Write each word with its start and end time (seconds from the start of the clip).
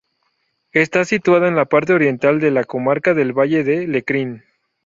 Está 0.71 1.05
situada 1.05 1.47
en 1.47 1.55
la 1.55 1.65
parte 1.65 1.93
oriental 1.93 2.39
de 2.39 2.49
la 2.49 2.63
comarca 2.63 3.13
del 3.13 3.33
Valle 3.37 3.63
de 3.63 3.85
Lecrín. 3.87 4.43